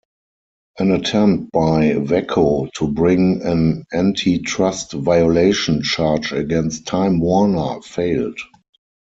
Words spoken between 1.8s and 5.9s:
Vacco to bring an anti-trust violation